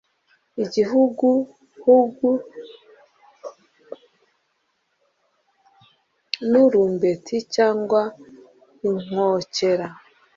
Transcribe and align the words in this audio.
Igihuguhugu 0.63 2.29
n 6.49 6.51
urumbeti 6.65 7.35
cyangwa 7.55 8.01
inkokera, 8.87 9.87